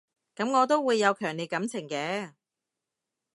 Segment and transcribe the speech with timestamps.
[0.35, 2.33] 噉我都會有強烈感情嘅